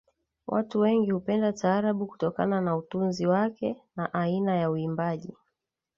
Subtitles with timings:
[0.47, 5.35] Watu wengi hupenda taarabu kutokana na utunzi wake na aina ya uimbaji